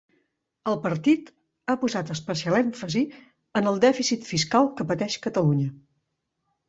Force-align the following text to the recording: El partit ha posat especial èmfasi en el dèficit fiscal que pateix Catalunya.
El 0.69 0.77
partit 0.85 1.27
ha 1.73 1.75
posat 1.83 2.09
especial 2.15 2.57
èmfasi 2.61 3.03
en 3.61 3.71
el 3.73 3.77
dèficit 3.85 4.27
fiscal 4.33 4.71
que 4.81 4.89
pateix 4.93 5.19
Catalunya. 5.27 5.71